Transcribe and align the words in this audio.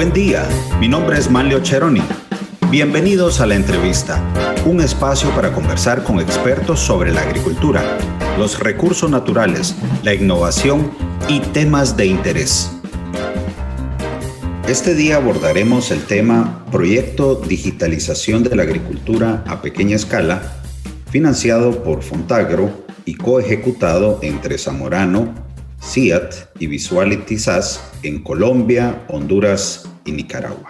Buen 0.00 0.14
día, 0.14 0.48
mi 0.80 0.88
nombre 0.88 1.18
es 1.18 1.30
Manlio 1.30 1.60
Cheroni. 1.60 2.00
Bienvenidos 2.70 3.42
a 3.42 3.46
la 3.46 3.54
entrevista, 3.54 4.24
un 4.64 4.80
espacio 4.80 5.28
para 5.34 5.52
conversar 5.52 6.04
con 6.04 6.20
expertos 6.20 6.80
sobre 6.80 7.12
la 7.12 7.20
agricultura, 7.20 7.98
los 8.38 8.58
recursos 8.60 9.10
naturales, 9.10 9.76
la 10.02 10.14
innovación 10.14 10.90
y 11.28 11.40
temas 11.40 11.98
de 11.98 12.06
interés. 12.06 12.70
Este 14.66 14.94
día 14.94 15.16
abordaremos 15.16 15.90
el 15.90 16.02
tema 16.02 16.64
Proyecto 16.72 17.34
Digitalización 17.34 18.42
de 18.42 18.56
la 18.56 18.62
Agricultura 18.62 19.44
a 19.46 19.60
Pequeña 19.60 19.96
Escala, 19.96 20.62
financiado 21.10 21.84
por 21.84 22.02
Fontagro 22.02 22.70
y 23.04 23.16
coejecutado 23.16 24.18
entre 24.22 24.56
Zamorano, 24.56 25.34
CIAT 25.82 26.58
y 26.58 26.68
Visuality 26.68 27.38
SAS 27.38 27.82
en 28.02 28.22
Colombia, 28.22 29.04
Honduras 29.08 29.89
y 30.04 30.12
Nicaragua. 30.12 30.68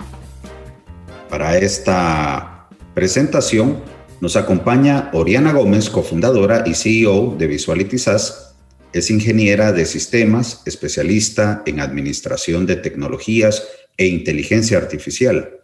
Para 1.28 1.58
esta 1.58 2.68
presentación 2.94 3.82
nos 4.20 4.36
acompaña 4.36 5.10
Oriana 5.12 5.52
Gómez, 5.52 5.88
cofundadora 5.88 6.64
y 6.66 6.74
CEO 6.74 7.36
de 7.38 7.46
Visuality 7.46 7.98
SAS. 7.98 8.54
Es 8.92 9.10
ingeniera 9.10 9.72
de 9.72 9.86
sistemas, 9.86 10.62
especialista 10.66 11.62
en 11.64 11.80
administración 11.80 12.66
de 12.66 12.76
tecnologías 12.76 13.66
e 13.96 14.06
inteligencia 14.06 14.76
artificial. 14.78 15.60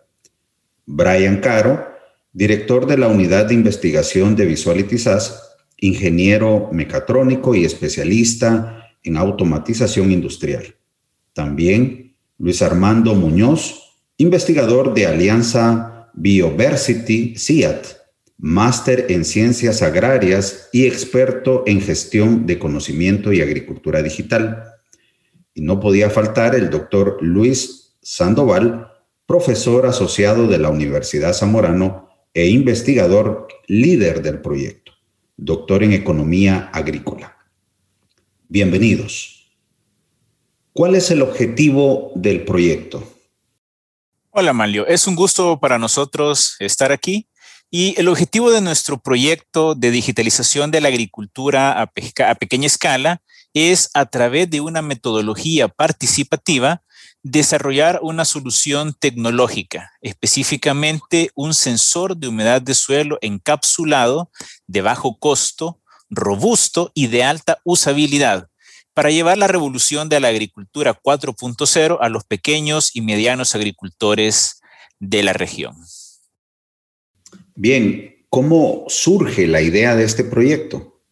Brian 0.86 1.40
Caro, 1.40 1.86
director 2.32 2.86
de 2.86 2.98
la 2.98 3.08
unidad 3.08 3.46
de 3.46 3.54
investigación 3.54 4.36
de 4.36 4.46
Visuality 4.46 4.98
SAS, 4.98 5.56
ingeniero 5.78 6.70
mecatrónico 6.72 7.54
y 7.54 7.64
especialista 7.64 8.90
en 9.02 9.16
automatización 9.16 10.12
industrial. 10.12 10.76
También 11.32 12.15
Luis 12.38 12.60
Armando 12.60 13.14
Muñoz, 13.14 13.94
investigador 14.18 14.92
de 14.92 15.06
Alianza 15.06 16.10
Bioversity 16.12 17.34
CIAT, 17.36 17.86
máster 18.36 19.06
en 19.08 19.24
ciencias 19.24 19.80
agrarias 19.80 20.68
y 20.70 20.86
experto 20.86 21.64
en 21.66 21.80
gestión 21.80 22.46
de 22.46 22.58
conocimiento 22.58 23.32
y 23.32 23.40
agricultura 23.40 24.02
digital. 24.02 24.64
Y 25.54 25.62
no 25.62 25.80
podía 25.80 26.10
faltar 26.10 26.54
el 26.54 26.68
doctor 26.68 27.16
Luis 27.22 27.96
Sandoval, 28.02 28.92
profesor 29.24 29.86
asociado 29.86 30.46
de 30.46 30.58
la 30.58 30.68
Universidad 30.68 31.32
Zamorano 31.32 32.10
e 32.34 32.48
investigador 32.48 33.48
líder 33.66 34.20
del 34.20 34.42
proyecto, 34.42 34.92
doctor 35.38 35.82
en 35.82 35.94
economía 35.94 36.70
agrícola. 36.72 37.34
Bienvenidos. 38.48 39.35
¿Cuál 40.76 40.94
es 40.94 41.10
el 41.10 41.22
objetivo 41.22 42.12
del 42.14 42.44
proyecto? 42.44 43.02
Hola, 44.28 44.52
Manlio. 44.52 44.86
Es 44.86 45.06
un 45.06 45.16
gusto 45.16 45.58
para 45.58 45.78
nosotros 45.78 46.54
estar 46.58 46.92
aquí. 46.92 47.30
Y 47.70 47.98
el 47.98 48.08
objetivo 48.08 48.50
de 48.50 48.60
nuestro 48.60 48.98
proyecto 48.98 49.74
de 49.74 49.90
digitalización 49.90 50.70
de 50.70 50.82
la 50.82 50.88
agricultura 50.88 51.72
a, 51.80 51.90
a 52.28 52.34
pequeña 52.34 52.66
escala 52.66 53.22
es, 53.54 53.88
a 53.94 54.04
través 54.04 54.50
de 54.50 54.60
una 54.60 54.82
metodología 54.82 55.68
participativa, 55.68 56.82
desarrollar 57.22 58.00
una 58.02 58.26
solución 58.26 58.92
tecnológica, 58.92 59.92
específicamente 60.02 61.30
un 61.34 61.54
sensor 61.54 62.18
de 62.18 62.28
humedad 62.28 62.60
de 62.60 62.74
suelo 62.74 63.16
encapsulado 63.22 64.30
de 64.66 64.82
bajo 64.82 65.18
costo 65.18 65.80
robusto 66.10 66.92
y 66.92 67.06
de 67.06 67.24
alta 67.24 67.62
usabilidad 67.64 68.50
para 68.96 69.10
llevar 69.10 69.36
la 69.36 69.46
revolución 69.46 70.08
de 70.08 70.20
la 70.20 70.28
agricultura 70.28 70.98
4.0 70.98 71.98
a 72.00 72.08
los 72.08 72.24
pequeños 72.24 72.96
y 72.96 73.02
medianos 73.02 73.54
agricultores 73.54 74.62
de 74.98 75.22
la 75.22 75.34
región. 75.34 75.76
Bien, 77.54 78.24
¿cómo 78.30 78.86
surge 78.88 79.46
la 79.48 79.60
idea 79.60 79.94
de 79.94 80.04
este 80.04 80.24
proyecto? 80.24 81.02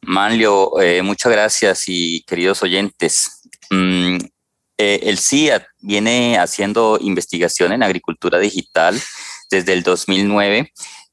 Manlio, 0.00 0.80
eh, 0.80 1.02
muchas 1.02 1.30
gracias 1.30 1.84
y 1.86 2.24
queridos 2.24 2.64
oyentes. 2.64 3.42
Mm, 3.70 4.16
eh, 4.76 5.00
el 5.04 5.18
CIAT 5.18 5.66
viene 5.78 6.36
haciendo 6.36 6.98
investigación 7.00 7.70
en 7.70 7.84
agricultura 7.84 8.40
digital 8.40 9.00
desde 9.52 9.72
el 9.72 9.84
2009 9.84 10.72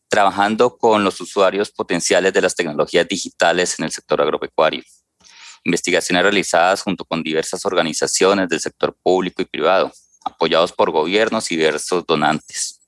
trabajando 0.09 0.77
con 0.77 1.03
los 1.03 1.19
usuarios 1.21 1.69
potenciales 1.69 2.33
de 2.33 2.41
las 2.41 2.55
tecnologías 2.55 3.07
digitales 3.07 3.77
en 3.77 3.85
el 3.85 3.91
sector 3.91 4.19
agropecuario. 4.21 4.81
Investigaciones 5.67 6.23
realizadas 6.23 6.81
junto 6.81 7.03
con 7.03 7.21
diversas 7.21 7.65
organizaciones 7.65 8.47
del 8.47 8.61
sector 8.61 8.95
público 9.03 9.41
y 9.41 9.45
privado, 9.45 9.91
apoyados 10.23 10.71
por 10.71 10.91
gobiernos 10.91 11.51
y 11.51 11.57
diversos 11.57 12.05
donantes. 12.07 12.79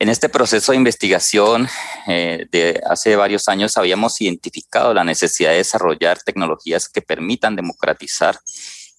En 0.00 0.08
este 0.08 0.28
proceso 0.28 0.72
de 0.72 0.78
investigación 0.78 1.68
eh, 2.08 2.48
de 2.50 2.80
hace 2.90 3.14
varios 3.14 3.46
años 3.46 3.76
habíamos 3.76 4.20
identificado 4.20 4.92
la 4.92 5.04
necesidad 5.04 5.50
de 5.50 5.58
desarrollar 5.58 6.18
tecnologías 6.20 6.88
que 6.88 7.02
permitan 7.02 7.54
democratizar 7.54 8.40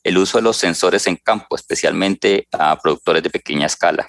el 0.04 0.18
uso 0.18 0.38
de 0.38 0.44
los 0.44 0.56
sensores 0.56 1.08
en 1.08 1.18
campo, 1.18 1.58
especialmente 1.58 2.48
a 2.54 2.80
productores 2.80 3.22
de 3.22 3.30
pequeña 3.30 3.66
escala. 3.66 4.08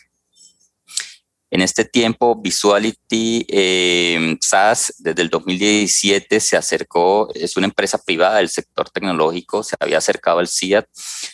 En 1.53 1.61
este 1.61 1.85
tiempo, 1.85 2.35
Visuality 2.35 3.45
eh, 3.47 4.39
SaaS 4.41 4.95
desde 4.97 5.21
el 5.21 5.29
2017 5.29 6.41
se 6.41 6.57
acercó, 6.57 7.29
es 7.35 7.59
una 7.59 7.67
empresa 7.67 7.99
privada 7.99 8.39
del 8.39 8.49
sector 8.49 8.89
tecnológico, 8.89 9.63
se 9.63 9.77
había 9.79 9.99
acercado 9.99 10.39
al 10.39 10.49
CIAT 10.49 10.87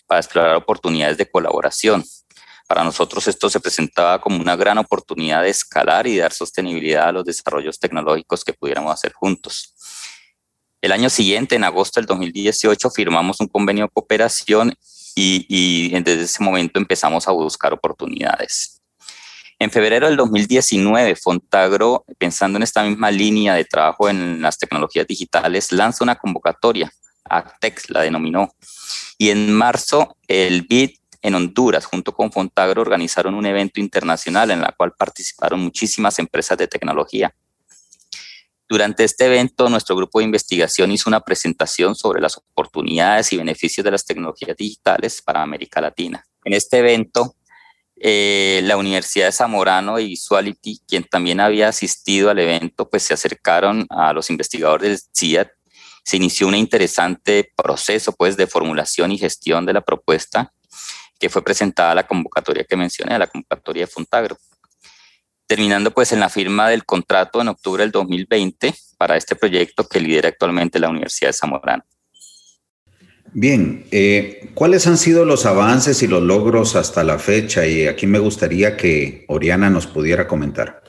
para 0.09 0.19
explorar 0.19 0.57
oportunidades 0.57 1.19
de 1.19 1.31
colaboración. 1.31 2.05
Para 2.67 2.83
nosotros 2.83 3.29
esto 3.29 3.49
se 3.49 3.61
presentaba 3.61 4.21
como 4.21 4.41
una 4.41 4.57
gran 4.57 4.79
oportunidad 4.79 5.45
de 5.45 5.51
escalar 5.51 6.09
y 6.09 6.17
dar 6.17 6.33
sostenibilidad 6.33 7.07
a 7.07 7.13
los 7.13 7.25
desarrollos 7.25 7.79
tecnológicos 7.79 8.43
que 8.43 8.55
pudiéramos 8.55 8.93
hacer 8.93 9.13
juntos. 9.13 9.73
El 10.81 10.91
año 10.91 11.11
siguiente, 11.11 11.55
en 11.55 11.63
agosto 11.63 12.01
del 12.01 12.07
2018, 12.07 12.91
firmamos 12.91 13.39
un 13.39 13.47
convenio 13.47 13.85
de 13.85 13.91
cooperación 13.93 14.75
y 15.15 15.91
desde 15.91 16.23
ese 16.23 16.43
momento 16.43 16.81
empezamos 16.81 17.29
a 17.29 17.31
buscar 17.31 17.73
oportunidades. 17.73 18.78
En 19.61 19.73
febrero 19.73 20.07
del 20.07 20.17
2019, 20.17 21.17
Fontagro, 21.17 22.05
pensando 22.17 22.59
en 22.59 22.63
esta 22.63 22.85
misma 22.85 23.11
línea 23.11 23.55
de 23.55 23.65
trabajo 23.65 24.09
en 24.09 24.41
las 24.41 24.57
tecnologías 24.57 25.07
digitales, 25.07 25.73
lanza 25.73 26.05
una 26.05 26.15
convocatoria, 26.15 26.93
Actex 27.25 27.91
la 27.91 28.03
denominó, 28.03 28.55
y 29.19 29.31
en 29.31 29.53
marzo 29.53 30.17
el 30.29 30.63
BID 30.63 30.91
en 31.23 31.35
Honduras, 31.35 31.87
junto 31.87 32.15
con 32.15 32.31
Fontagro, 32.31 32.83
organizaron 32.83 33.35
un 33.35 33.47
evento 33.47 33.81
internacional 33.81 34.53
en 34.53 34.61
el 34.63 34.75
cual 34.77 34.93
participaron 34.97 35.59
muchísimas 35.59 36.21
empresas 36.21 36.57
de 36.57 36.69
tecnología. 36.69 37.35
Durante 38.69 39.03
este 39.03 39.27
evento, 39.27 39.69
nuestro 39.69 39.97
grupo 39.97 40.21
de 40.21 40.27
investigación 40.27 40.93
hizo 40.93 41.11
una 41.11 41.21
presentación 41.21 41.97
sobre 41.97 42.21
las 42.21 42.37
oportunidades 42.37 43.33
y 43.33 43.37
beneficios 43.39 43.83
de 43.83 43.91
las 43.91 44.05
tecnologías 44.05 44.57
digitales 44.57 45.21
para 45.21 45.43
América 45.43 45.81
Latina. 45.81 46.25
En 46.45 46.53
este 46.53 46.79
evento, 46.79 47.35
eh, 48.01 48.61
la 48.65 48.77
Universidad 48.77 49.27
de 49.27 49.33
Zamorano 49.33 49.99
y 49.99 50.07
Visuality, 50.09 50.81
quien 50.87 51.05
también 51.05 51.41
había 51.41 51.69
asistido 51.69 52.31
al 52.31 52.39
evento, 52.39 52.89
pues 52.89 53.03
se 53.03 53.15
acercaron 53.15 53.87
a 53.91 54.13
los 54.13 54.31
investigadores 54.31 54.89
del 54.89 55.01
CIAT. 55.17 55.49
Se 56.05 56.17
inició 56.17 56.47
un 56.49 56.55
interesante 56.55 57.53
proceso 57.57 58.13
pues, 58.13 58.37
de 58.37 58.47
formulación 58.47 59.13
y 59.13 59.19
gestión 59.19 59.67
de 59.67 59.73
la 59.73 59.81
propuesta 59.81 60.53
que 61.19 61.29
fue 61.29 61.43
presentada 61.43 61.93
a 61.93 61.95
la 61.97 62.07
convocatoria 62.07 62.65
que 62.65 62.77
mencioné, 62.77 63.15
a 63.15 63.19
la 63.19 63.27
convocatoria 63.27 63.83
de 63.83 63.87
Fontagro. 63.89 64.39
Terminando 65.47 65.91
pues 65.91 66.13
en 66.13 66.21
la 66.21 66.29
firma 66.29 66.69
del 66.69 66.85
contrato 66.85 67.41
en 67.41 67.49
octubre 67.49 67.83
del 67.83 67.91
2020 67.91 68.75
para 68.97 69.17
este 69.17 69.35
proyecto 69.35 69.89
que 69.89 70.01
lidera 70.01 70.29
actualmente 70.29 70.79
la 70.79 70.89
Universidad 70.89 71.31
de 71.31 71.33
Zamorano. 71.33 71.85
Bien, 73.33 73.85
eh, 73.91 74.51
¿cuáles 74.55 74.87
han 74.87 74.97
sido 74.97 75.25
los 75.25 75.45
avances 75.45 76.03
y 76.03 76.07
los 76.07 76.23
logros 76.23 76.77
hasta 76.77 77.05
la 77.05 77.19
fecha? 77.19 77.67
Y 77.67 77.87
aquí 77.87 78.07
me 78.07 78.19
gustaría 78.19 78.77
que 78.77 79.25
Oriana 79.29 79.69
nos 79.69 79.87
pudiera 79.87 80.27
comentar. 80.27 80.83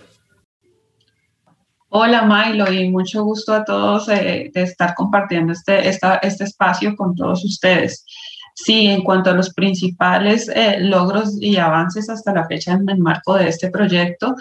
Hola 1.90 2.22
Milo 2.24 2.72
y 2.72 2.90
mucho 2.90 3.24
gusto 3.24 3.54
a 3.54 3.66
todos 3.66 4.10
eh, 4.10 4.52
de 4.54 4.62
estar 4.62 4.94
compartiendo 4.94 5.54
este, 5.54 5.90
este 5.90 6.44
espacio 6.44 6.96
con 6.96 7.16
todos 7.16 7.44
ustedes. 7.44 8.06
Sí, 8.54 8.88
en 8.88 9.04
cuanto 9.04 9.32
a 9.32 9.34
los 9.34 9.54
principales 9.54 10.50
eh, 10.54 10.78
logros 10.80 11.36
y 11.42 11.58
avances 11.58 12.10
hasta 12.10 12.34
la 12.34 12.46
fecha 12.46 12.74
en 12.74 12.88
el 12.90 13.00
marco 13.00 13.36
de 13.36 13.48
este 13.48 13.70
proyecto, 13.70 14.36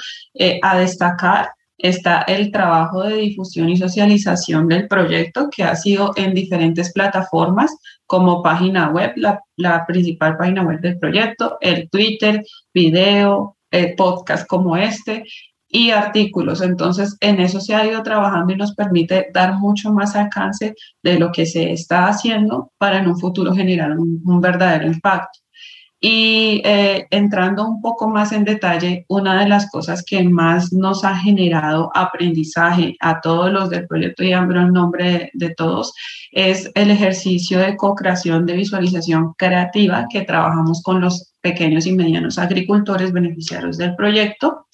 a 0.62 0.78
destacar 0.78 1.52
está 1.78 2.22
el 2.22 2.50
trabajo 2.50 3.04
de 3.04 3.16
difusión 3.16 3.68
y 3.68 3.76
socialización 3.76 4.68
del 4.68 4.88
proyecto 4.88 5.48
que 5.48 5.62
ha 5.62 5.76
sido 5.76 6.12
en 6.16 6.34
diferentes 6.34 6.92
plataformas 6.92 7.76
como 8.06 8.42
página 8.42 8.90
web, 8.90 9.12
la, 9.16 9.86
principal 9.86 10.36
página 10.36 10.62
web 10.62 10.80
del 10.80 10.98
proyecto, 10.98 11.58
el 11.60 11.88
Twitter, 11.88 12.44
video, 12.74 13.56
eh, 13.70 13.94
podcast 13.96 14.46
como 14.46 14.76
este 14.76 15.24
y 15.68 15.90
artículos. 15.90 16.62
Entonces, 16.62 17.16
en 17.20 17.40
eso 17.40 17.60
se 17.60 17.74
ha 17.74 17.86
ido 17.86 18.02
trabajando 18.02 18.52
y 18.52 18.56
nos 18.56 18.74
permite 18.74 19.28
dar 19.32 19.54
mucho 19.58 19.92
más 19.92 20.16
alcance 20.16 20.74
de 21.02 21.18
lo 21.18 21.30
que 21.30 21.46
se 21.46 21.72
está 21.72 22.08
haciendo 22.08 22.72
para 22.78 22.98
en 22.98 23.08
un 23.08 23.18
futuro 23.18 23.54
generar 23.54 23.92
un 23.98 24.40
verdadero 24.40 24.86
impacto. 24.86 25.38
Y 26.00 26.62
eh, 26.64 27.08
entrando 27.10 27.66
un 27.66 27.80
poco 27.80 28.08
más 28.08 28.30
en 28.30 28.44
detalle, 28.44 29.04
una 29.08 29.40
de 29.40 29.48
las 29.48 29.68
cosas 29.68 30.04
que 30.04 30.22
más 30.22 30.72
nos 30.72 31.04
ha 31.04 31.16
generado 31.16 31.90
aprendizaje 31.92 32.94
a 33.00 33.20
todos 33.20 33.52
los 33.52 33.68
del 33.68 33.88
proyecto 33.88 34.22
y 34.22 34.32
abro 34.32 34.60
el 34.60 34.72
nombre 34.72 35.30
de, 35.34 35.54
todos, 35.56 35.92
es 36.30 36.70
el 36.76 36.92
ejercicio 36.92 37.58
de 37.58 37.76
co-creación 37.76 38.46
de 38.46 38.52
visualización 38.52 39.34
creativa 39.36 40.06
que 40.08 40.22
trabajamos 40.22 40.82
con 40.84 41.00
los 41.00 41.32
pequeños 41.40 41.84
y 41.86 41.92
medianos 41.92 42.38
agricultores 42.38 43.12
beneficiarios 43.12 43.76
del 43.76 43.96
proyecto, 43.96 44.66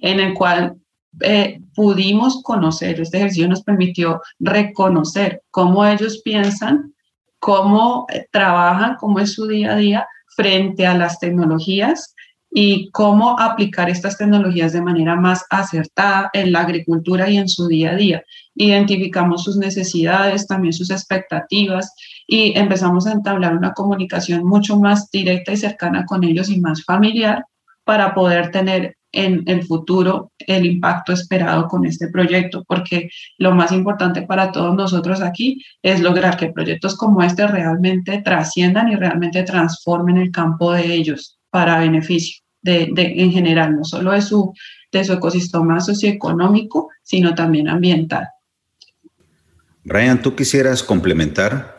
en 0.00 0.20
el 0.20 0.34
cual 0.34 0.76
eh, 1.22 1.60
pudimos 1.74 2.40
conocer, 2.44 3.00
este 3.00 3.16
ejercicio 3.16 3.48
nos 3.48 3.64
permitió 3.64 4.20
reconocer 4.38 5.42
cómo 5.50 5.84
ellos 5.84 6.20
piensan, 6.22 6.94
cómo 7.40 8.06
eh, 8.12 8.26
trabajan, 8.30 8.96
cómo 9.00 9.18
es 9.18 9.32
su 9.32 9.48
día 9.48 9.72
a 9.72 9.76
día 9.76 10.06
frente 10.38 10.86
a 10.86 10.96
las 10.96 11.18
tecnologías 11.18 12.14
y 12.48 12.90
cómo 12.92 13.38
aplicar 13.40 13.90
estas 13.90 14.16
tecnologías 14.16 14.72
de 14.72 14.80
manera 14.80 15.16
más 15.16 15.44
acertada 15.50 16.30
en 16.32 16.52
la 16.52 16.60
agricultura 16.60 17.28
y 17.28 17.38
en 17.38 17.48
su 17.48 17.66
día 17.66 17.90
a 17.90 17.96
día. 17.96 18.22
Identificamos 18.54 19.42
sus 19.42 19.56
necesidades, 19.56 20.46
también 20.46 20.72
sus 20.72 20.90
expectativas 20.90 21.92
y 22.28 22.56
empezamos 22.56 23.08
a 23.08 23.12
entablar 23.12 23.56
una 23.56 23.72
comunicación 23.72 24.46
mucho 24.46 24.78
más 24.78 25.10
directa 25.10 25.52
y 25.52 25.56
cercana 25.56 26.06
con 26.06 26.22
ellos 26.22 26.48
y 26.50 26.60
más 26.60 26.84
familiar 26.84 27.44
para 27.82 28.14
poder 28.14 28.52
tener 28.52 28.97
en 29.12 29.42
el 29.46 29.64
futuro 29.64 30.32
el 30.38 30.66
impacto 30.66 31.12
esperado 31.12 31.66
con 31.66 31.86
este 31.86 32.08
proyecto, 32.08 32.64
porque 32.66 33.08
lo 33.38 33.54
más 33.54 33.72
importante 33.72 34.22
para 34.22 34.52
todos 34.52 34.74
nosotros 34.74 35.22
aquí 35.22 35.62
es 35.82 36.00
lograr 36.00 36.36
que 36.36 36.52
proyectos 36.52 36.96
como 36.96 37.22
este 37.22 37.46
realmente 37.46 38.20
trasciendan 38.22 38.88
y 38.90 38.96
realmente 38.96 39.42
transformen 39.42 40.18
el 40.18 40.30
campo 40.30 40.72
de 40.72 40.92
ellos 40.92 41.38
para 41.50 41.78
beneficio 41.78 42.42
de, 42.62 42.92
en 42.94 43.32
general, 43.32 43.76
no 43.76 43.84
solo 43.84 44.12
de 44.12 44.22
su, 44.22 44.52
de 44.92 45.04
su 45.04 45.12
ecosistema 45.14 45.80
socioeconómico, 45.80 46.90
sino 47.02 47.34
también 47.34 47.68
ambiental. 47.68 48.28
Ryan, 49.84 50.20
¿tú 50.20 50.36
quisieras 50.36 50.82
complementar? 50.82 51.78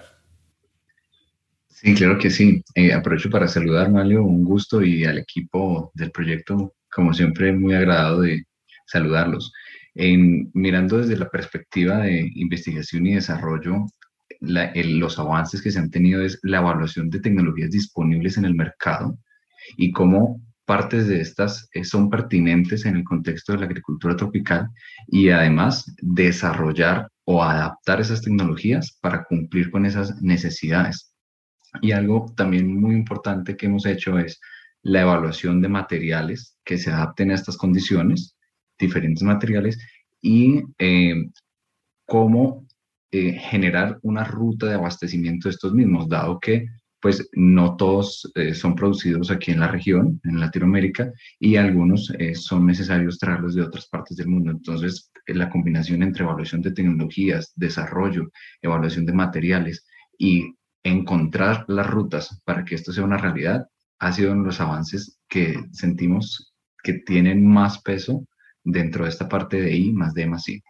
Sí, 1.68 1.94
claro 1.94 2.18
que 2.18 2.30
sí. 2.30 2.64
Eh, 2.74 2.92
aprovecho 2.92 3.30
para 3.30 3.48
saludar, 3.48 3.92
Mario, 3.92 4.24
un 4.24 4.44
gusto 4.44 4.81
y 4.84 5.06
al 5.06 5.20
equipo 5.20 5.92
del 5.94 6.12
proyecto 6.12 6.74
como 6.94 7.14
siempre, 7.14 7.52
muy 7.54 7.74
agradado 7.74 8.22
de 8.22 8.46
saludarlos. 8.88 9.52
En, 9.96 10.50
mirando 10.54 10.98
desde 10.98 11.18
la 11.18 11.30
perspectiva 11.30 11.98
de 11.98 12.30
investigación 12.36 13.06
y 13.08 13.16
desarrollo, 13.16 13.86
los 14.40 15.20
avances 15.20 15.62
que 15.62 15.72
se 15.72 15.80
han 15.80 15.90
tenido 15.90 16.22
es 16.22 16.40
la 16.44 16.60
evaluación 16.60 17.10
de 17.10 17.20
tecnologías 17.20 17.72
disponibles 17.72 18.38
en 18.38 18.46
el 18.46 18.56
mercado 18.56 19.18
y 19.76 19.92
cómo 19.92 20.42
partes 20.66 21.08
de 21.08 21.20
estas 21.20 21.68
eh, 21.74 21.84
son 21.84 22.12
pertinentes 22.12 22.86
en 22.86 22.96
el 22.96 23.04
contexto 23.04 23.54
de 23.54 23.60
la 23.60 23.66
agricultura 23.66 24.16
tropical 24.16 24.70
y 25.08 25.30
además 25.30 25.84
desarrollar 26.00 27.10
o 27.26 27.44
adaptar 27.44 28.00
esas 28.00 28.22
tecnologías 28.22 28.98
para 29.02 29.24
cumplir 29.24 29.72
con 29.72 29.86
esas 29.86 30.22
necesidades. 30.22 31.12
Y 31.82 31.92
algo 31.92 32.32
también 32.38 32.80
muy 32.80 32.94
importante 32.94 33.58
que 33.58 33.66
hemos 33.66 33.86
hecho 33.86 34.20
es 34.20 34.40
la 34.84 35.02
evaluación 35.02 35.62
de 35.62 35.70
materiales 35.70 36.58
que 36.64 36.78
se 36.78 36.92
adapten 36.92 37.31
a 37.31 37.36
estas 37.36 37.58
condiciones, 37.58 38.36
diferentes 38.78 39.24
materiales, 39.24 39.78
y 40.22 40.64
eh, 40.78 41.30
cómo 42.06 42.68
eh, 43.12 43.34
generar 43.34 44.00
una 44.02 44.24
ruta 44.24 44.68
de 44.68 44.76
abastecimiento 44.76 45.48
de 45.50 45.54
estos 45.54 45.74
mismos, 45.74 46.08
dado 46.08 46.40
que 46.40 46.68
pues 47.02 47.30
no 47.31 47.78
todos 47.78 48.30
eh, 48.36 48.54
son 48.54 48.76
producidos 48.76 49.31
aquí 49.31 49.52
en 49.52 49.62
la 49.62 49.70
región, 49.70 50.20
en 50.26 50.38
Latinoamérica, 50.38 51.14
y 51.40 51.56
algunos 51.56 52.12
son 52.34 52.66
necesarios 52.66 53.18
traerlos 53.18 53.56
de 53.56 53.62
otras 53.62 53.88
partes 53.88 54.18
del 54.18 54.28
mundo. 54.28 54.52
Entonces, 54.52 55.10
la 55.26 55.50
combinación 55.50 56.04
entre 56.04 56.26
evaluación 56.26 56.62
de 56.62 56.72
tecnologías, 56.72 57.54
desarrollo, 57.56 58.30
evaluación 58.62 59.06
de 59.06 59.14
materiales 59.14 59.86
y 60.18 60.54
encontrar 60.84 61.64
las 61.70 61.88
rutas 61.88 62.42
para 62.44 62.66
que 62.66 62.76
esto 62.76 62.92
sea 62.92 63.06
una 63.06 63.18
realidad 63.18 63.66
ha 64.00 64.12
sido 64.13 64.31
uno 64.31 64.42
de 64.42 64.48
los 64.48 64.62
avances 64.62 65.19
que 65.28 65.56
sentimos 65.72 66.54
que 66.81 66.94
tienen 66.94 67.46
más 67.46 67.81
peso 67.81 68.25
dentro 68.63 69.04
de 69.04 69.10
esta 69.10 69.28
parte 69.28 69.62
de 69.62 69.75
I 69.75 69.92
más 69.92 70.13
D 70.13 70.25
más 70.25 70.48
I. 70.48 70.63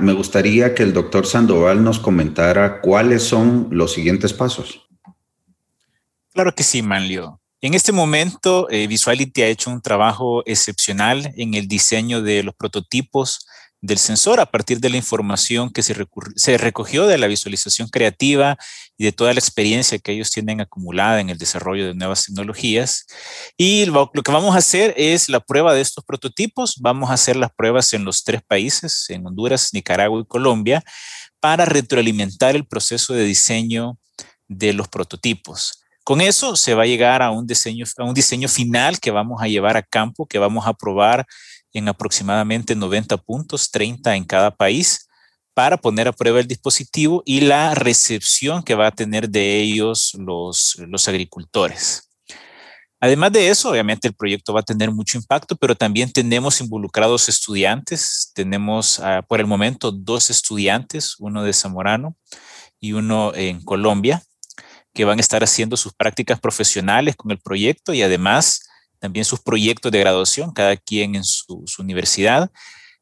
Me 0.00 0.12
gustaría 0.12 0.74
que 0.74 0.82
el 0.82 0.92
doctor 0.92 1.26
Sandoval 1.26 1.82
nos 1.82 1.98
comentara 1.98 2.80
cuáles 2.80 3.22
son 3.22 3.68
los 3.70 3.94
siguientes 3.94 4.32
pasos. 4.34 4.86
Claro 6.32 6.54
que 6.54 6.64
sí, 6.64 6.82
Manlio. 6.82 7.40
En 7.62 7.72
este 7.72 7.92
momento, 7.92 8.68
eh, 8.70 8.86
Visuality 8.86 9.42
ha 9.42 9.48
hecho 9.48 9.70
un 9.70 9.80
trabajo 9.80 10.42
excepcional 10.44 11.32
en 11.36 11.54
el 11.54 11.66
diseño 11.66 12.20
de 12.20 12.42
los 12.42 12.54
prototipos 12.54 13.46
del 13.80 13.98
sensor 13.98 14.40
a 14.40 14.46
partir 14.46 14.80
de 14.80 14.90
la 14.90 14.96
información 14.96 15.70
que 15.70 15.82
se, 15.82 16.58
recogió 16.58 17.06
de 17.06 17.18
la 17.18 17.26
visualización 17.26 17.88
creativa 17.88 18.56
y 18.96 19.04
de 19.04 19.12
toda 19.12 19.32
la 19.34 19.40
experiencia 19.40 19.98
que 19.98 20.12
ellos 20.12 20.30
tienen 20.30 20.60
acumulada 20.60 21.20
en 21.20 21.30
el 21.30 21.38
desarrollo 21.38 21.86
de 21.86 21.94
nuevas 21.94 22.24
tecnologías. 22.24 23.06
Y 23.56 23.84
lo, 23.86 24.10
que 24.10 24.32
vamos 24.32 24.54
a 24.54 24.58
hacer 24.58 24.94
es 24.96 25.28
la 25.28 25.40
prueba 25.40 25.74
de 25.74 25.82
estos 25.82 26.04
prototipos. 26.04 26.76
Vamos 26.80 27.10
a 27.10 27.14
hacer 27.14 27.36
las 27.36 27.52
pruebas 27.54 27.92
en 27.92 28.04
los 28.04 28.24
tres 28.24 28.42
países, 28.42 29.06
en 29.10 29.26
Honduras, 29.26 29.70
Nicaragua 29.72 30.20
y 30.20 30.26
Colombia, 30.26 30.82
para 31.40 31.64
retroalimentar 31.64 32.56
el 32.56 32.66
proceso 32.66 33.12
de 33.12 33.24
diseño 33.24 33.98
de 34.48 34.72
los 34.72 34.88
prototipos. 34.88 35.82
Con 36.02 36.20
eso 36.20 36.54
se 36.54 36.74
va 36.74 36.84
a 36.84 36.86
llegar 36.86 37.20
a 37.20 37.32
un 37.32 37.46
diseño, 37.46 37.84
a 37.98 38.04
un 38.04 38.14
diseño 38.14 38.48
final 38.48 39.00
que 39.00 39.10
vamos 39.10 39.42
a 39.42 39.48
llevar 39.48 39.76
a 39.76 39.82
campo, 39.82 40.26
que 40.26 40.38
vamos 40.38 40.64
a 40.66 40.72
probar 40.72 41.26
en 41.76 41.88
aproximadamente 41.88 42.74
90 42.74 43.18
puntos, 43.18 43.70
30 43.70 44.16
en 44.16 44.24
cada 44.24 44.50
país, 44.50 45.08
para 45.52 45.76
poner 45.76 46.08
a 46.08 46.12
prueba 46.12 46.40
el 46.40 46.46
dispositivo 46.46 47.22
y 47.26 47.40
la 47.40 47.74
recepción 47.74 48.62
que 48.62 48.74
va 48.74 48.86
a 48.86 48.92
tener 48.92 49.28
de 49.28 49.60
ellos 49.60 50.14
los, 50.18 50.76
los 50.88 51.06
agricultores. 51.08 52.10
Además 52.98 53.32
de 53.32 53.50
eso, 53.50 53.70
obviamente 53.70 54.08
el 54.08 54.14
proyecto 54.14 54.54
va 54.54 54.60
a 54.60 54.64
tener 54.64 54.90
mucho 54.90 55.18
impacto, 55.18 55.54
pero 55.54 55.74
también 55.74 56.10
tenemos 56.10 56.60
involucrados 56.62 57.28
estudiantes. 57.28 58.32
Tenemos 58.34 59.00
ah, 59.00 59.22
por 59.28 59.40
el 59.40 59.46
momento 59.46 59.92
dos 59.92 60.30
estudiantes, 60.30 61.16
uno 61.18 61.42
de 61.42 61.52
Zamorano 61.52 62.16
y 62.80 62.92
uno 62.92 63.34
en 63.34 63.62
Colombia, 63.62 64.22
que 64.94 65.04
van 65.04 65.18
a 65.18 65.20
estar 65.20 65.44
haciendo 65.44 65.76
sus 65.76 65.92
prácticas 65.92 66.40
profesionales 66.40 67.16
con 67.16 67.30
el 67.30 67.38
proyecto 67.38 67.92
y 67.92 68.02
además 68.02 68.62
también 68.98 69.24
sus 69.24 69.40
proyectos 69.40 69.92
de 69.92 70.00
graduación, 70.00 70.52
cada 70.52 70.76
quien 70.76 71.14
en 71.14 71.24
su, 71.24 71.64
universidad. 71.78 72.50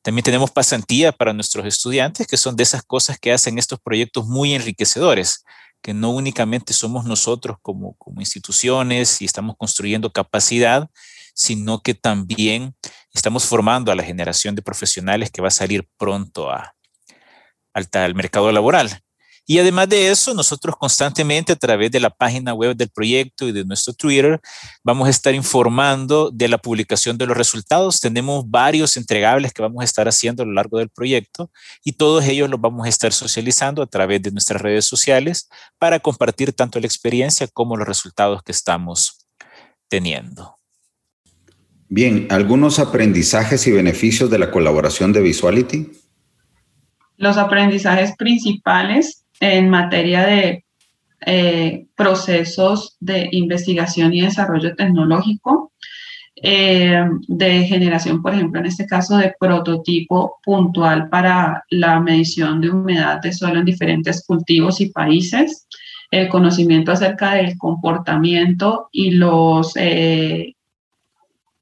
También 0.03 0.25
tenemos 0.25 0.51
pasantía 0.51 1.13
para 1.13 1.33
nuestros 1.33 1.67
estudiantes, 1.67 2.27
que 2.27 2.37
son 2.37 2.57
de 2.57 2.63
esas 2.63 2.83
cosas 2.83 3.19
que 3.19 3.33
hacen 3.33 3.59
estos 3.59 3.81
proyectos 3.81 4.27
muy 4.27 4.55
enriquecedores, 4.55 5.45
que 5.83 5.95
no 5.95 6.11
únicamente 6.11 6.73
somos 6.73 7.05
nosotros 7.05 7.57
como, 7.63 7.95
como 7.95 8.21
instituciones 8.21 9.23
y 9.23 9.25
estamos 9.25 9.57
construyendo 9.57 10.13
capacidad, 10.13 10.89
sino 11.35 11.81
que 11.81 11.95
también 11.95 12.75
estamos 13.13 13.45
formando 13.45 13.91
a 13.93 13.95
la 13.95 14.03
generación 14.03 14.55
de 14.55 14.63
profesionales 14.63 15.31
que 15.31 15.43
va 15.43 15.49
a 15.49 15.51
salir 15.51 15.89
pronto 15.97 16.51
al 16.51 18.15
mercado 18.15 18.53
laboral. 18.53 19.04
Y 19.47 19.59
además 19.59 19.89
de 19.91 20.11
eso, 20.11 20.33
nosotros 20.33 20.75
constantemente 20.77 21.53
a 21.53 21.57
través 21.57 21.91
de 21.91 22.01
la 22.01 22.09
página 22.09 22.55
web 22.55 22.75
del 22.75 22.89
proyecto 22.89 23.47
y 23.47 23.53
de 23.53 23.65
nuestro 23.65 23.93
Twitter 23.93 24.41
vamos 24.83 25.07
a 25.07 25.11
estar 25.11 25.35
informando 25.35 26.31
de 26.31 26.49
la 26.49 26.57
publicación 26.57 27.19
de 27.19 27.27
los 27.27 27.37
resultados. 27.37 28.01
Tenemos 28.01 28.49
varios 28.49 28.97
entregables 28.97 29.53
que 29.53 29.61
vamos 29.61 29.83
a 29.83 29.85
estar 29.85 30.09
haciendo 30.09 30.43
a 30.43 30.47
lo 30.47 30.53
largo 30.53 30.79
del 30.79 30.89
proyecto 30.89 31.51
y 31.85 31.93
todos 31.93 32.25
ellos 32.25 32.49
los 32.49 32.61
vamos 32.61 32.87
a 32.87 32.89
estar 32.89 33.13
socializando 33.13 33.83
a 33.83 33.87
través 33.87 34.23
de 34.23 34.31
nuestras 34.31 34.63
redes 34.63 34.87
sociales 34.87 35.49
para 35.79 36.01
compartir 36.01 36.55
tanto 36.55 36.81
la 36.81 36.87
experiencia 36.87 37.47
como 37.47 37.77
los 37.77 37.87
resultados 37.87 38.43
que 38.43 38.53
estamos 38.53 39.27
teniendo. 39.89 40.57
Bien, 41.89 42.29
¿algunos 42.31 42.79
aprendizajes 42.79 43.67
y 43.67 43.73
beneficios 43.73 44.31
de 44.31 44.39
la 44.39 44.51
colaboración 44.51 45.13
de 45.13 45.21
Visuality? 45.21 45.93
Los 47.17 47.37
aprendizajes 47.37 48.17
principales 48.17 49.24
en 49.41 49.69
materia 49.69 50.25
de 50.25 50.65
eh, 51.27 51.87
procesos 51.97 52.97
de 53.01 53.29
investigación 53.33 54.13
y 54.13 54.23
desarrollo 54.23 54.75
tecnológico, 54.75 55.73
eh, 56.37 57.03
de 57.29 57.65
generación, 57.65 58.21
por 58.21 58.35
ejemplo, 58.35 58.61
en 58.61 58.67
este 58.67 58.87
caso, 58.87 59.17
de 59.17 59.35
prototipo 59.39 60.39
puntual 60.45 61.09
para 61.09 61.65
la 61.71 62.01
medición 62.01 62.61
de 62.61 62.71
humedad 62.71 63.21
de 63.21 63.33
suelo 63.33 63.61
en 63.61 63.65
diferentes 63.65 64.25
cultivos 64.27 64.81
y 64.81 64.91
países, 64.91 65.67
el 66.11 66.29
conocimiento 66.29 66.93
acerca 66.93 67.35
del 67.35 67.57
comportamiento 67.57 68.89
y 68.93 69.13
los 69.13 69.73
eh, 69.77 70.55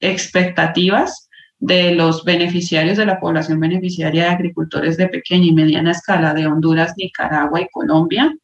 expectativas 0.00 1.28
de 1.62 1.94
los 1.94 2.24
beneficiarios 2.24 2.98
de 2.98 3.06
la 3.06 3.20
población 3.20 3.60
beneficiaria 3.60 4.24
de 4.24 4.30
agricultores 4.30 4.96
de 4.96 5.06
pequeña 5.06 5.46
y 5.46 5.52
mediana 5.52 5.92
escala 5.92 6.34
de 6.34 6.48
Honduras, 6.48 6.94
Nicaragua 6.96 7.60
y 7.60 7.68
Colombia. 7.70 8.34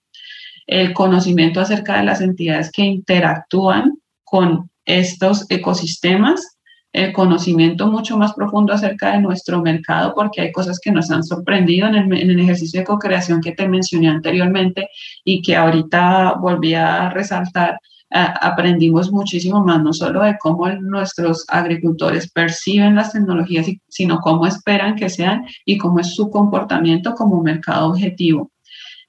el 0.68 0.92
conocimiento 0.92 1.60
acerca 1.60 1.96
de 1.96 2.04
las 2.04 2.20
entidades 2.20 2.70
que 2.70 2.82
interactúan 2.82 3.98
con 4.22 4.70
estos 4.84 5.50
ecosistemas, 5.50 6.58
el 6.92 7.12
conocimiento 7.12 7.88
mucho 7.88 8.16
más 8.18 8.34
profundo 8.34 8.72
acerca 8.72 9.12
de 9.12 9.20
nuestro 9.20 9.62
mercado, 9.62 10.14
porque 10.14 10.42
hay 10.42 10.52
cosas 10.52 10.78
que 10.78 10.92
nos 10.92 11.10
han 11.10 11.24
sorprendido 11.24 11.88
en 11.88 11.94
el, 11.96 12.12
en 12.12 12.30
el 12.30 12.40
ejercicio 12.40 12.80
de 12.80 12.86
co-creación 12.86 13.40
que 13.40 13.52
te 13.52 13.66
mencioné 13.66 14.08
anteriormente 14.08 14.90
y 15.24 15.42
que 15.42 15.56
ahorita 15.56 16.34
volví 16.34 16.74
a 16.74 17.08
resaltar 17.10 17.80
aprendimos 18.10 19.12
muchísimo 19.12 19.62
más, 19.64 19.82
no 19.82 19.92
solo 19.92 20.22
de 20.22 20.38
cómo 20.38 20.68
nuestros 20.68 21.44
agricultores 21.48 22.30
perciben 22.30 22.94
las 22.94 23.12
tecnologías, 23.12 23.66
sino 23.88 24.20
cómo 24.20 24.46
esperan 24.46 24.96
que 24.96 25.10
sean 25.10 25.44
y 25.64 25.78
cómo 25.78 26.00
es 26.00 26.14
su 26.14 26.30
comportamiento 26.30 27.14
como 27.14 27.42
mercado 27.42 27.88
objetivo. 27.90 28.50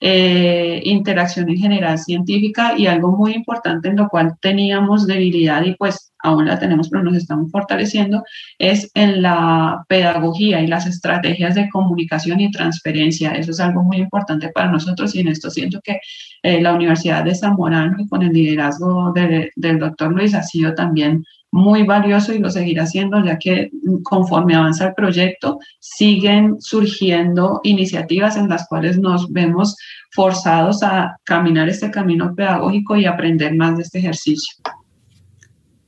Eh, 0.02 0.82
interacción 0.86 1.50
en 1.50 1.58
general 1.58 2.00
científica 2.00 2.74
y 2.78 2.88
algo 2.88 3.12
muy 3.18 3.34
importante 3.34 3.90
en 3.90 3.98
lo 3.98 4.08
cual 4.08 4.38
teníamos 4.40 5.06
debilidad 5.06 5.62
y 5.66 5.76
pues 5.76 6.14
aún 6.20 6.46
la 6.46 6.58
tenemos 6.58 6.88
pero 6.90 7.04
nos 7.04 7.18
estamos 7.18 7.52
fortaleciendo 7.52 8.24
es 8.58 8.90
en 8.94 9.22
la 9.22 9.84
pedagogía 9.90 10.62
y 10.62 10.68
las 10.68 10.88
estrategias 10.88 11.56
de 11.56 11.70
comunicación 11.70 12.40
y 12.40 12.50
transferencia. 12.50 13.32
Eso 13.34 13.52
es 13.52 13.60
algo 13.60 13.84
muy 13.84 13.98
importante 13.98 14.48
para 14.54 14.72
nosotros 14.72 15.14
y 15.16 15.20
en 15.20 15.28
esto 15.28 15.50
siento 15.50 15.82
que 15.84 16.00
eh, 16.44 16.62
la 16.62 16.74
Universidad 16.74 17.26
de 17.26 17.36
Zamorano 17.36 17.98
y 18.00 18.08
con 18.08 18.24
el 18.24 18.32
liderazgo 18.32 19.12
del 19.14 19.80
doctor 19.80 20.14
Luis 20.14 20.34
ha 20.34 20.44
sido 20.44 20.74
también 20.76 21.26
muy 21.52 21.84
valioso 21.84 22.34
y 22.34 22.40
lo 22.40 22.50
seguirá 22.50 22.84
haciendo, 22.84 23.24
ya 23.24 23.38
que 23.38 23.72
conforme 24.04 24.56
avanza 24.56 24.88
el 24.88 24.94
proyecto, 24.94 25.60
siguen 25.80 26.56
surgiendo 26.60 27.60
iniciativas 27.64 28.38
en 28.38 28.50
las 28.50 28.68
cuales 28.68 29.00
nos 29.00 29.32
vemos 29.32 29.76
forzados 30.12 30.84
a 30.84 31.18
caminar 31.24 31.70
este 31.70 31.92
camino 31.92 32.36
pedagógico 32.36 32.96
y 32.96 33.06
aprender 33.06 33.56
más 33.56 33.78
de 33.78 33.84
este 33.84 34.00
ejercicio. 34.00 34.58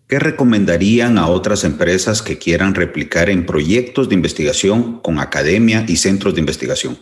¿Qué 0.07 0.19
recomendarían 0.19 1.17
a 1.17 1.27
otras 1.27 1.63
empresas 1.63 2.21
que 2.21 2.37
quieran 2.37 2.75
replicar 2.75 3.29
en 3.29 3.45
proyectos 3.45 4.09
de 4.09 4.15
investigación 4.15 4.99
con 4.99 5.19
academia 5.19 5.85
y 5.87 5.95
centros 5.95 6.33
de 6.33 6.41
investigación? 6.41 6.97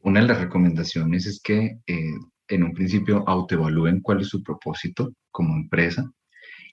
Una 0.00 0.20
de 0.20 0.28
las 0.28 0.40
recomendaciones 0.40 1.26
es 1.26 1.40
que 1.42 1.78
eh, 1.86 2.14
en 2.48 2.62
un 2.62 2.72
principio 2.72 3.24
autoevalúen 3.26 4.00
cuál 4.00 4.20
es 4.20 4.28
su 4.28 4.42
propósito 4.42 5.12
como 5.30 5.54
empresa 5.54 6.10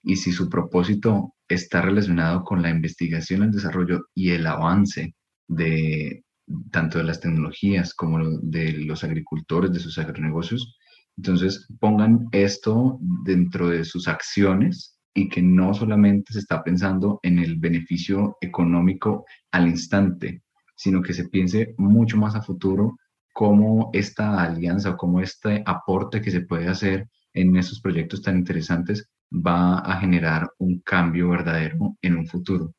y 0.04 0.16
si 0.16 0.32
su 0.32 0.48
propósito 0.48 1.34
está 1.48 1.80
relacionado 1.80 2.44
con 2.44 2.62
la 2.62 2.70
investigación, 2.70 3.42
el 3.42 3.50
desarrollo 3.50 4.06
y 4.14 4.30
el 4.30 4.46
avance 4.46 5.14
de 5.48 6.24
tanto 6.70 6.98
de 6.98 7.04
las 7.04 7.20
tecnologías 7.20 7.94
como 7.94 8.38
de 8.42 8.72
los 8.72 9.02
agricultores, 9.02 9.72
de 9.72 9.80
sus 9.80 9.98
agronegocios, 9.98 10.76
entonces 11.16 11.66
pongan 11.80 12.26
esto 12.32 12.98
dentro 13.24 13.68
de 13.68 13.84
sus 13.84 14.06
acciones 14.08 14.98
y 15.14 15.28
que 15.28 15.40
no 15.40 15.72
solamente 15.72 16.32
se 16.32 16.40
está 16.40 16.62
pensando 16.62 17.20
en 17.22 17.38
el 17.38 17.56
beneficio 17.58 18.36
económico 18.40 19.24
al 19.52 19.68
instante, 19.68 20.42
sino 20.76 21.00
que 21.00 21.14
se 21.14 21.28
piense 21.28 21.74
mucho 21.78 22.18
más 22.18 22.34
a 22.34 22.42
futuro 22.42 22.96
cómo 23.32 23.90
esta 23.92 24.42
alianza 24.42 24.90
o 24.90 24.96
cómo 24.96 25.20
este 25.20 25.62
aporte 25.64 26.20
que 26.20 26.30
se 26.30 26.42
puede 26.42 26.68
hacer 26.68 27.08
en 27.32 27.56
esos 27.56 27.80
proyectos 27.80 28.22
tan 28.22 28.36
interesantes 28.36 29.08
va 29.32 29.78
a 29.78 30.00
generar 30.00 30.50
un 30.58 30.80
cambio 30.80 31.30
verdadero 31.30 31.96
en 32.02 32.16
un 32.16 32.26
futuro. 32.26 32.74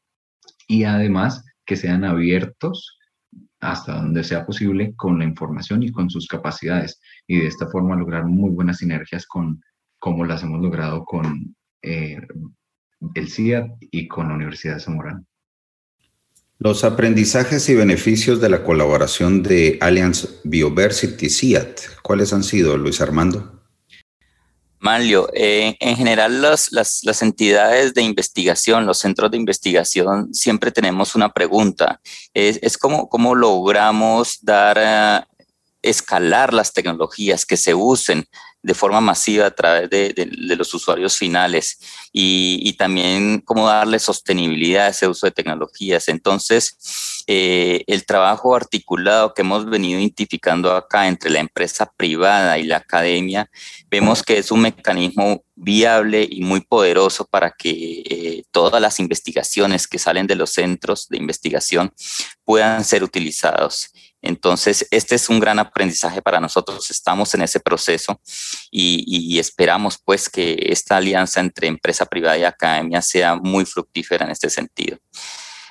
Y 0.68 0.84
además 0.84 1.44
que 1.66 1.75
sean 1.75 2.04
abiertos 2.04 2.98
hasta 3.60 3.96
donde 3.96 4.24
sea 4.24 4.46
posible 4.46 4.94
con 4.96 5.20
la 5.20 5.25
información 5.25 5.84
y 5.84 5.92
con 5.92 6.10
sus 6.10 6.28
capacidades 6.28 7.00
y 7.28 7.40
de 7.40 7.48
esta 7.48 7.68
forma 7.68 7.96
lograr 7.96 8.25
muy 8.25 8.52
buenas 8.52 8.78
sinergias 8.78 9.25
con 9.25 9.62
como 10.00 10.25
las 10.25 10.44
hemos 10.44 10.62
logrado 10.62 11.04
con 11.04 11.56
eh, 11.82 12.20
el 13.16 13.28
CIAT 13.28 13.72
y 13.80 14.08
con 14.08 14.28
la 14.28 14.36
Universidad 14.36 14.75
de 14.75 14.80
Zamora. 14.82 15.24
Los 16.60 16.84
aprendizajes 16.84 17.68
y 17.70 17.75
beneficios 17.75 18.40
de 18.40 18.50
la 18.50 18.64
colaboración 18.64 19.44
de 19.44 19.78
Alliance 19.82 20.28
Bioversity 20.44 21.30
CIAT, 21.30 21.80
¿cuáles 22.02 22.34
han 22.34 22.44
sido, 22.44 22.78
Luis 22.78 23.02
Armando? 23.02 23.54
Manlio, 24.86 25.27
eh, 25.34 25.75
en 25.80 25.98
general 25.98 26.44
las, 26.44 26.72
las, 26.72 27.22
entidades 27.24 27.96
de 27.96 28.04
investigación, 28.04 28.86
los 28.86 29.00
centros 29.00 29.32
de 29.32 29.38
investigación, 29.38 30.32
siempre 30.32 30.72
tenemos 30.72 31.15
una 31.15 31.34
pregunta. 31.34 32.00
Es, 32.36 32.60
es 32.62 32.77
cómo, 32.77 33.10
cómo 33.10 33.34
logramos 33.34 34.38
dar, 34.44 34.77
eh, 34.80 35.25
escalar 35.82 36.54
las 36.54 36.72
tecnologías 36.72 37.48
que 37.48 37.58
se 37.58 37.74
usen 37.74 38.27
de 38.65 38.74
forma 38.74 39.00
masiva 39.00 39.45
a 39.45 39.51
través 39.51 39.91
de, 39.91 40.27
los 40.57 40.74
usuarios 40.74 41.15
finales 41.15 41.77
y, 42.12 42.74
también 42.74 43.41
cómo 43.45 43.67
darle 43.67 44.00
sostenibilidad 44.00 44.88
a 44.88 44.89
ese 44.89 45.07
uso 45.07 45.27
de 45.27 45.31
tecnologías. 45.31 46.10
Entonces, 46.10 47.24
eh, 47.27 47.84
el 47.86 48.05
trabajo 48.07 48.55
articulado 48.55 49.36
que 49.36 49.43
hemos 49.43 49.69
venido 49.69 50.00
identificando 50.00 50.75
acá 50.75 51.07
entre 51.07 51.29
la 51.29 51.39
empresa 51.39 51.91
privada 51.95 52.57
y 52.57 52.63
la 52.63 52.77
academia, 52.77 53.51
vemos 53.91 54.24
que 54.24 54.39
es 54.39 54.51
un 54.51 54.62
mecanismo 54.62 55.43
viable 55.53 56.27
y 56.27 56.41
muy 56.41 56.62
poderoso 56.62 57.25
para 57.25 57.51
que 57.51 57.69
eh, 57.69 58.43
todas 58.50 58.81
las 58.81 59.00
investigaciones 59.00 59.88
que 59.88 60.00
salen 60.00 60.25
de 60.25 60.36
los 60.36 60.50
centros 60.50 61.07
de 61.07 61.17
investigación 61.17 61.93
puedan 62.43 62.84
ser 62.84 63.03
utilizados. 63.03 63.91
Entonces, 64.25 64.88
este 64.89 65.15
es 65.15 65.29
un 65.29 65.39
gran 65.39 65.60
aprendizaje 65.60 66.22
para 66.22 66.39
nosotros. 66.39 66.89
Estamos 66.89 67.34
en 67.36 67.44
ese 67.44 67.60
proceso 67.60 68.20
y, 68.72 69.38
esperamos 69.39 70.00
pues 70.03 70.29
que 70.29 70.58
esta 70.70 70.98
alianza 70.98 71.39
entre 71.39 71.67
empresa 71.67 72.05
privada 72.05 72.38
y 72.38 72.44
academia 72.44 73.01
sea 73.01 73.36
muy 73.36 73.65
fructífera 73.65 74.25
en 74.25 74.32
este 74.32 74.50
sentido. 74.50 74.98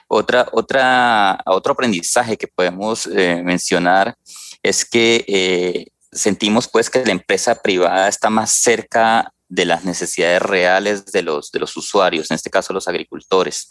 Otra, 0.06 0.46
otra, 0.52 1.40
otro 1.46 1.73
aprendizaje 1.73 2.37
que 2.37 2.46
podemos 2.46 3.06
eh, 3.06 3.42
mencionar 3.42 4.16
es 4.62 4.84
que 4.84 5.25
eh, 5.26 5.87
sentimos 6.12 6.68
pues 6.68 6.88
que 6.90 7.04
la 7.04 7.12
empresa 7.12 7.61
privada 7.61 8.06
está 8.08 8.30
más 8.30 8.52
cerca 8.52 9.32
de 9.49 9.64
las 9.64 9.84
necesidades 9.84 10.42
reales 10.42 11.06
de 11.06 11.23
los, 11.23 11.50
de 11.50 11.58
los 11.58 11.76
usuarios, 11.76 12.30
en 12.30 12.37
este 12.37 12.50
caso 12.50 12.73
los 12.73 12.87
agricultores. 12.87 13.68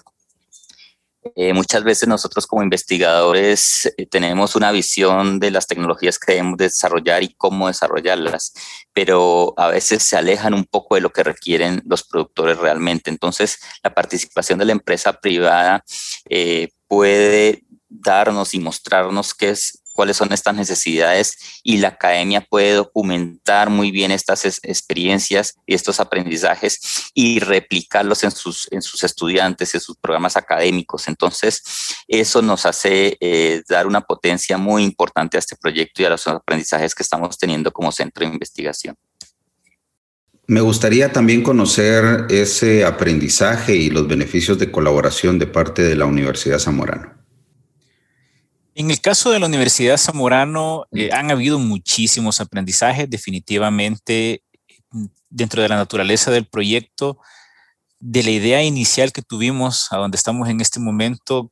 Eh, 1.36 1.54
muchas 1.54 1.84
veces 1.84 2.08
nosotros 2.08 2.48
como 2.48 2.64
investigadores 2.64 3.94
eh, 3.98 4.06
tenemos 4.06 4.56
una 4.56 4.72
visión 4.72 5.40
de 5.40 5.52
las 5.52 5.68
tecnologías 5.68 6.20
que 6.20 6.34
debemos 6.34 6.58
desarrollar 6.58 7.24
y 7.24 7.34
cómo 7.36 7.68
desarrollarlas, 7.68 8.54
pero 8.94 9.54
a 9.58 9.68
veces 9.68 10.04
se 10.04 10.18
alejan 10.18 10.54
un 10.54 10.66
poco 10.66 10.96
de 10.96 11.02
lo 11.02 11.12
que 11.12 11.24
requieren 11.24 11.82
los 11.86 12.04
productores 12.04 12.58
realmente. 12.58 13.10
Entonces, 13.10 13.60
la 13.84 13.94
participación 13.94 14.60
de 14.60 14.66
la 14.66 14.74
empresa 14.74 15.14
privada 15.14 15.84
eh, 16.30 16.70
puede 16.88 17.64
darnos 17.90 18.54
y 18.54 18.60
mostrarnos 18.60 19.34
qué 19.34 19.52
es 19.52 19.83
cuáles 19.94 20.18
son 20.18 20.34
estas 20.34 20.56
necesidades 20.56 21.38
y 21.64 21.78
la 21.78 21.90
academia 21.90 22.42
puede 22.42 22.74
documentar 22.74 23.70
muy 23.70 23.92
bien 23.92 24.12
estas 24.12 24.46
experiencias 24.46 25.56
y 25.66 25.76
estos 25.76 26.00
aprendizajes 26.00 27.12
y 27.14 27.40
replicarlos 27.40 28.24
en 28.24 28.32
sus, 28.32 28.68
en 28.72 28.82
sus 28.82 29.04
estudiantes, 29.04 29.74
en 29.76 29.82
sus 29.82 29.96
programas 29.98 30.36
académicos. 30.36 31.08
Entonces, 31.08 31.64
eso 32.08 32.42
nos 32.42 32.66
hace 32.66 33.18
eh, 33.20 33.64
dar 33.70 33.88
una 33.88 34.02
potencia 34.02 34.58
muy 34.58 34.84
importante 34.84 35.38
a 35.38 35.40
este 35.40 35.56
proyecto 35.56 36.02
y 36.02 36.06
a 36.06 36.10
los 36.10 36.28
aprendizajes 36.28 36.94
que 36.96 37.04
estamos 37.04 37.38
teniendo 37.38 37.72
como 37.72 37.92
centro 37.92 38.26
de 38.26 38.34
investigación. 38.34 38.98
Me 40.46 40.60
gustaría 40.60 41.14
también 41.14 41.42
conocer 41.42 42.26
ese 42.30 42.84
aprendizaje 42.84 43.76
y 43.76 43.90
los 43.90 44.08
beneficios 44.08 44.60
de 44.60 44.72
colaboración 44.72 45.40
de 45.40 45.48
parte 45.48 45.84
de 45.84 45.96
la 45.96 46.06
Universidad 46.06 46.60
Zamorano. 46.60 47.23
En 48.76 48.90
el 48.90 49.02
caso 49.02 49.30
de 49.30 49.40
la 49.40 49.46
Universidad 49.46 49.98
Zamorano, 49.98 50.86
eh, 50.92 51.10
han 51.12 51.30
habido 51.30 51.60
muchísimos 51.60 52.42
aprendizajes, 52.42 53.10
definitivamente 53.10 54.44
mm, 54.92 55.06
dentro 55.30 55.62
de 55.62 55.70
la 55.70 55.76
naturaleza 55.76 56.32
del 56.32 56.46
proyecto, 56.46 57.20
de 58.00 58.24
la 58.24 58.32
idea 58.32 58.64
inicial 58.64 59.12
que 59.12 59.22
tuvimos 59.22 59.92
a 59.92 59.98
donde 59.98 60.18
estamos 60.18 60.50
en 60.50 60.60
este 60.60 60.80
momento, 60.80 61.52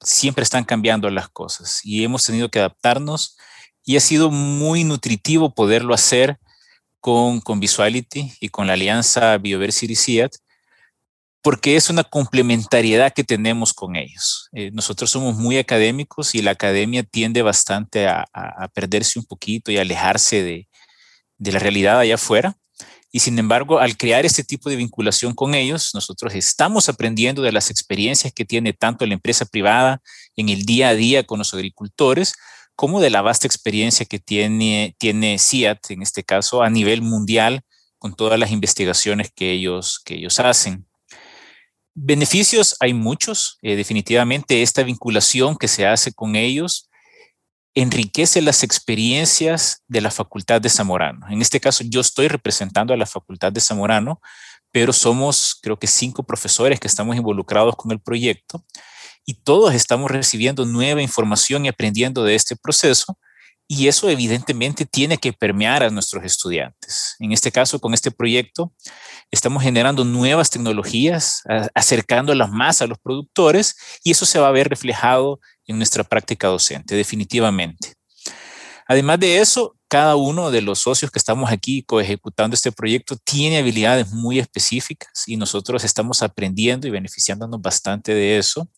siempre 0.00 0.44
están 0.44 0.64
cambiando 0.64 1.10
las 1.10 1.28
cosas 1.28 1.80
y 1.84 2.04
hemos 2.04 2.24
tenido 2.24 2.50
que 2.50 2.58
adaptarnos 2.58 3.36
y 3.84 3.96
ha 3.96 4.00
sido 4.00 4.30
muy 4.30 4.84
nutritivo 4.84 5.54
poderlo 5.54 5.92
hacer 5.92 6.38
con, 7.00 7.40
con 7.40 7.60
Visuality 7.60 8.32
y 8.40 8.48
con 8.48 8.66
la 8.66 8.74
alianza 8.74 9.36
BioVersity 9.38 9.96
CIAT, 9.96 10.36
porque 11.42 11.76
es 11.76 11.88
una 11.88 12.04
complementariedad 12.04 13.12
que 13.14 13.24
tenemos 13.24 13.72
con 13.72 13.96
ellos. 13.96 14.48
Eh, 14.52 14.70
nosotros 14.72 15.10
somos 15.10 15.36
muy 15.36 15.56
académicos 15.58 16.34
y 16.34 16.42
la 16.42 16.50
academia 16.52 17.02
tiende 17.02 17.42
bastante 17.42 18.06
a, 18.06 18.26
perderse 18.74 19.18
un 19.18 19.24
poquito 19.24 19.72
y 19.72 19.78
alejarse 19.78 20.42
de, 20.42 20.68
de, 21.38 21.52
la 21.52 21.58
realidad 21.58 21.98
allá 21.98 22.16
afuera. 22.16 22.56
Y 23.12 23.20
sin 23.20 23.38
embargo, 23.38 23.80
al 23.80 23.96
crear 23.96 24.24
este 24.24 24.44
tipo 24.44 24.70
de 24.70 24.76
vinculación 24.76 25.34
con 25.34 25.54
ellos, 25.54 25.90
nosotros 25.94 26.34
estamos 26.34 26.88
aprendiendo 26.88 27.42
de 27.42 27.52
las 27.52 27.70
experiencias 27.70 28.32
que 28.32 28.44
tiene 28.44 28.72
tanto 28.72 29.04
la 29.06 29.14
empresa 29.14 29.46
privada 29.46 30.00
en 30.36 30.48
el 30.48 30.64
día 30.64 30.90
a 30.90 30.94
día 30.94 31.24
con 31.24 31.38
los 31.38 31.52
agricultores, 31.52 32.34
como 32.76 33.00
de 33.00 33.10
la 33.10 33.22
vasta 33.22 33.46
experiencia 33.46 34.06
que 34.06 34.20
tiene, 34.20 34.94
tiene 34.98 35.38
CIAT, 35.38 35.90
en 35.90 36.02
este 36.02 36.22
caso, 36.22 36.62
a 36.62 36.70
nivel 36.70 37.02
mundial, 37.02 37.62
con 37.98 38.14
todas 38.14 38.38
las 38.38 38.52
investigaciones 38.52 39.30
que 39.34 39.50
ellos, 39.50 40.00
que 40.04 40.14
ellos 40.14 40.38
hacen. 40.38 40.86
Beneficios 41.94 42.76
hay 42.80 42.94
muchos, 42.94 43.58
eh, 43.62 43.76
definitivamente 43.76 44.62
esta 44.62 44.82
vinculación 44.82 45.56
que 45.56 45.68
se 45.68 45.86
hace 45.86 46.12
con 46.12 46.36
ellos 46.36 46.88
enriquece 47.74 48.42
las 48.42 48.62
experiencias 48.62 49.82
de 49.86 50.00
la 50.00 50.10
Facultad 50.10 50.60
de 50.60 50.68
Zamorano. 50.68 51.26
En 51.30 51.40
este 51.40 51.60
caso, 51.60 51.84
yo 51.86 52.00
estoy 52.00 52.28
representando 52.28 52.92
a 52.92 52.96
la 52.96 53.06
Facultad 53.06 53.52
de 53.52 53.60
Zamorano, 53.60 54.20
pero 54.72 54.92
somos, 54.92 55.58
creo 55.60 55.78
que 55.78 55.86
cinco 55.86 56.22
profesores 56.22 56.80
que 56.80 56.88
estamos 56.88 57.16
involucrados 57.16 57.76
con 57.76 57.90
el 57.92 58.00
proyecto 58.00 58.64
y 59.24 59.34
todos 59.34 59.74
estamos 59.74 60.10
recibiendo 60.10 60.64
nueva 60.64 61.02
información 61.02 61.64
y 61.64 61.68
aprendiendo 61.68 62.24
de 62.24 62.34
este 62.34 62.56
proceso. 62.56 63.18
Y 63.72 63.86
eso 63.86 64.08
evidentemente 64.10 64.84
tiene 64.84 65.16
que 65.16 65.32
permear 65.32 65.84
a 65.84 65.90
nuestros 65.90 66.24
estudiantes. 66.24 67.14
En 67.20 67.30
este 67.30 67.52
caso, 67.52 67.78
con 67.78 67.94
este 67.94 68.10
proyecto, 68.10 68.72
estamos 69.30 69.62
generando 69.62 70.04
nuevas 70.04 70.50
tecnologías, 70.50 71.44
acercándolas 71.72 72.50
más 72.50 72.82
a 72.82 72.88
los 72.88 72.98
productores 72.98 73.76
y 74.02 74.10
eso 74.10 74.26
se 74.26 74.40
va 74.40 74.48
a 74.48 74.50
ver 74.50 74.68
reflejado 74.68 75.38
en 75.68 75.76
nuestra 75.76 76.02
práctica 76.02 76.48
docente, 76.48 76.96
definitivamente. 76.96 77.94
Además 78.88 79.20
de 79.20 79.38
eso, 79.38 79.76
cada 79.86 80.16
uno 80.16 80.50
de 80.50 80.62
los 80.62 80.80
socios 80.80 81.12
que 81.12 81.20
estamos 81.20 81.52
aquí 81.52 81.86
ejecutando 82.00 82.54
este 82.54 82.72
proyecto 82.72 83.16
tiene 83.22 83.58
habilidades 83.58 84.10
muy 84.10 84.40
específicas 84.40 85.28
y 85.28 85.36
nosotros 85.36 85.84
estamos 85.84 86.24
aprendiendo 86.24 86.88
y 86.88 86.90
beneficiándonos 86.90 87.62
bastante 87.62 88.14
de 88.14 88.36
eso. 88.36 88.68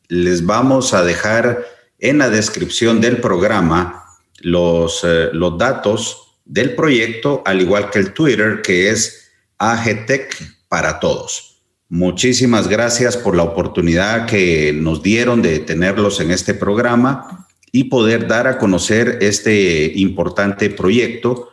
Les 0.09 0.45
vamos 0.45 0.95
a 0.95 1.05
dejar 1.05 1.65
en 2.01 2.19
la 2.19 2.31
descripción 2.31 3.01
del 3.01 3.19
programa 3.19 4.05
los, 4.41 5.05
eh, 5.05 5.29
los 5.33 5.57
datos 5.57 6.22
del 6.45 6.75
proyecto, 6.75 7.43
al 7.45 7.61
igual 7.61 7.91
que 7.91 7.99
el 7.99 8.13
Twitter, 8.13 8.61
que 8.63 8.91
es 8.91 9.31
AGTech 9.59 10.35
para 10.69 11.01
todos. 11.01 11.53
Muchísimas 11.89 12.69
gracias 12.69 13.19
por 13.19 13.37
la 13.37 13.43
oportunidad 13.43 14.27
que 14.27 14.73
nos 14.73 15.03
dieron 15.03 15.43
de 15.43 15.59
tenerlos 15.59 16.21
en 16.21 16.31
este 16.31 16.55
programa 16.55 17.47
y 17.71 17.85
poder 17.85 18.27
dar 18.27 18.47
a 18.47 18.59
conocer 18.59 19.19
este 19.21 19.93
importante 19.97 20.71
proyecto. 20.71 21.53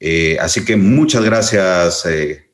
Eh, 0.00 0.38
así 0.40 0.64
que 0.64 0.76
muchas 0.76 1.22
gracias, 1.24 2.06
eh, 2.06 2.50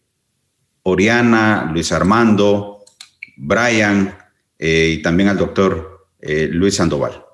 Oriana, 0.82 1.70
Luis 1.72 1.92
Armando, 1.92 2.84
Brian 3.36 4.16
eh, 4.58 4.96
y 4.98 5.02
también 5.02 5.28
al 5.28 5.38
doctor 5.38 6.08
Luis 6.22 6.74
Sandoval. 6.74 7.29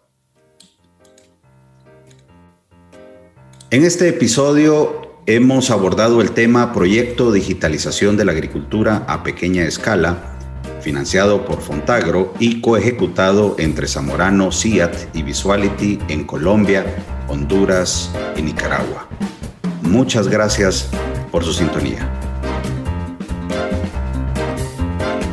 En 3.76 3.84
este 3.84 4.08
episodio 4.08 5.02
hemos 5.26 5.68
abordado 5.68 6.22
el 6.22 6.30
tema 6.30 6.72
Proyecto 6.72 7.30
Digitalización 7.30 8.16
de 8.16 8.24
la 8.24 8.32
Agricultura 8.32 9.04
a 9.06 9.22
Pequeña 9.22 9.64
Escala, 9.64 10.38
financiado 10.80 11.44
por 11.44 11.60
Fontagro 11.60 12.32
y 12.38 12.62
coejecutado 12.62 13.54
entre 13.58 13.86
Zamorano, 13.86 14.50
CIAT 14.50 15.14
y 15.14 15.22
Visuality 15.22 15.98
en 16.08 16.24
Colombia, 16.24 16.86
Honduras 17.28 18.10
y 18.34 18.40
Nicaragua. 18.40 19.10
Muchas 19.82 20.28
gracias 20.28 20.88
por 21.30 21.44
su 21.44 21.52
sintonía. 21.52 22.10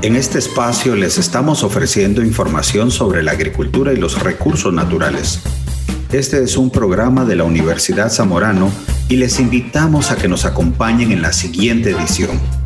En 0.02 0.18
este 0.18 0.40
espacio 0.40 0.98
les 0.98 1.18
estamos 1.18 1.64
ofreciendo 1.64 2.22
información 2.22 2.92
sobre 2.92 3.24
la 3.24 3.32
agricultura 3.32 3.94
y 3.94 3.96
los 3.96 4.22
recursos 4.22 4.74
naturales 4.74 5.42
este 6.14 6.44
es 6.44 6.58
un 6.58 6.70
programa 6.70 7.26
de 7.26 7.36
la 7.36 7.44
Universidad 7.44 8.12
Zamorano 8.12 8.72
y 9.10 9.16
les 9.16 9.40
invitamos 9.40 10.12
a 10.12 10.16
que 10.16 10.28
nos 10.28 10.46
acompañen 10.46 11.12
en 11.12 11.24
la 11.24 11.34
siguiente 11.34 11.90
edición. 11.90 12.63